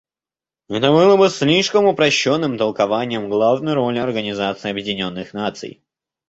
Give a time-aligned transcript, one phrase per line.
[0.67, 5.83] Это бы было слишком упрощенным толкованием главной роли Организации Объединенных Наций.